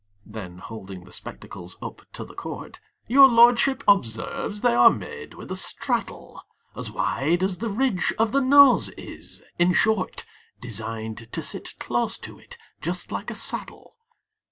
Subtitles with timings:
[0.25, 5.51] Then holding the spectacles up to the court Your lordship observes they are made with
[5.51, 6.41] a straddle
[6.75, 10.25] As wide as the ridge of the Nose is; in short,
[10.59, 13.95] Designed to sit close to it, just like a saddle.